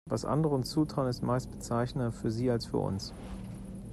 Was 0.09 0.25
andere 0.25 0.55
uns 0.55 0.71
zutrauen, 0.71 1.07
ist 1.07 1.21
meist 1.21 1.51
bezeichnender 1.51 2.11
für 2.11 2.31
sie 2.31 2.49
als 2.49 2.65
für 2.65 2.77
uns. 2.79 3.13